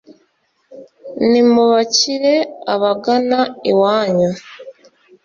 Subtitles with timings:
[1.29, 2.35] nimubakire
[2.73, 3.39] abagana
[3.71, 4.31] iwanyu